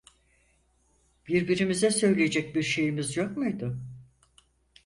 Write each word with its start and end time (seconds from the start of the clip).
Birbirimize 1.27 1.91
söyleyecek 1.91 2.55
bir 2.55 2.63
şeyimiz 2.63 3.17
yok 3.17 3.37
muydu? 3.37 3.77